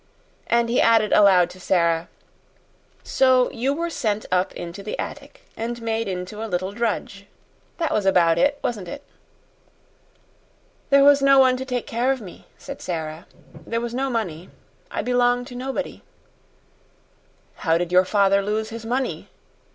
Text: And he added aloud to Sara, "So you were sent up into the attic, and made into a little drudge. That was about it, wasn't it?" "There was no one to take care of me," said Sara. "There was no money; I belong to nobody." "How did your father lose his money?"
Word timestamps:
And 0.47 0.67
he 0.67 0.81
added 0.81 1.13
aloud 1.13 1.51
to 1.51 1.59
Sara, 1.59 2.09
"So 3.03 3.51
you 3.51 3.71
were 3.71 3.91
sent 3.91 4.25
up 4.31 4.51
into 4.55 4.81
the 4.81 4.97
attic, 4.97 5.41
and 5.55 5.79
made 5.79 6.07
into 6.07 6.43
a 6.43 6.49
little 6.49 6.71
drudge. 6.71 7.27
That 7.77 7.91
was 7.91 8.07
about 8.07 8.39
it, 8.39 8.57
wasn't 8.63 8.87
it?" 8.87 9.03
"There 10.89 11.03
was 11.03 11.21
no 11.21 11.37
one 11.37 11.55
to 11.57 11.65
take 11.65 11.85
care 11.85 12.11
of 12.11 12.19
me," 12.19 12.47
said 12.57 12.81
Sara. 12.81 13.27
"There 13.53 13.79
was 13.79 13.93
no 13.93 14.09
money; 14.09 14.49
I 14.89 15.03
belong 15.03 15.45
to 15.45 15.55
nobody." 15.55 16.01
"How 17.57 17.77
did 17.77 17.91
your 17.91 18.03
father 18.05 18.41
lose 18.41 18.69
his 18.69 18.87
money?" 18.87 19.29